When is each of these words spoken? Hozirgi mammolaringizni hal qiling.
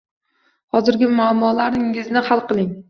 Hozirgi 0.77 1.11
mammolaringizni 1.21 2.27
hal 2.31 2.45
qiling. 2.51 2.79